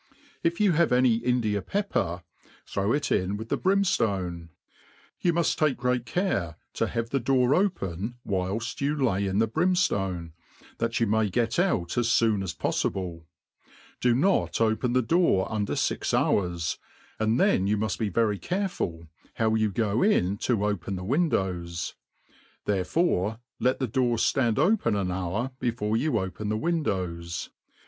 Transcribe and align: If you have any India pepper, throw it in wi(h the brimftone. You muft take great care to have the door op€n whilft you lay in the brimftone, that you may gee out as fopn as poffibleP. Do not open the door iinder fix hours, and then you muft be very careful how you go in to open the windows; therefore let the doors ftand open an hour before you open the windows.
If 0.41 0.59
you 0.59 0.71
have 0.71 0.91
any 0.91 1.17
India 1.17 1.61
pepper, 1.61 2.23
throw 2.65 2.91
it 2.91 3.11
in 3.11 3.37
wi(h 3.37 3.49
the 3.49 3.55
brimftone. 3.59 4.49
You 5.19 5.31
muft 5.31 5.57
take 5.57 5.77
great 5.77 6.07
care 6.07 6.55
to 6.73 6.87
have 6.87 7.11
the 7.11 7.19
door 7.19 7.49
op€n 7.49 8.15
whilft 8.27 8.81
you 8.81 8.95
lay 8.95 9.27
in 9.27 9.37
the 9.37 9.47
brimftone, 9.47 10.31
that 10.79 10.99
you 10.99 11.05
may 11.05 11.29
gee 11.29 11.41
out 11.61 11.99
as 11.99 12.07
fopn 12.09 12.41
as 12.41 12.55
poffibleP. 12.55 13.25
Do 13.99 14.15
not 14.15 14.59
open 14.59 14.93
the 14.93 15.03
door 15.03 15.47
iinder 15.49 15.77
fix 15.87 16.15
hours, 16.15 16.79
and 17.19 17.39
then 17.39 17.67
you 17.67 17.77
muft 17.77 17.99
be 17.99 18.09
very 18.09 18.39
careful 18.39 19.07
how 19.35 19.53
you 19.53 19.71
go 19.71 20.01
in 20.01 20.37
to 20.37 20.65
open 20.65 20.95
the 20.95 21.03
windows; 21.03 21.93
therefore 22.65 23.39
let 23.59 23.77
the 23.77 23.85
doors 23.85 24.21
ftand 24.21 24.57
open 24.57 24.95
an 24.95 25.11
hour 25.11 25.51
before 25.59 25.95
you 25.95 26.17
open 26.17 26.49
the 26.49 26.57
windows. 26.57 27.51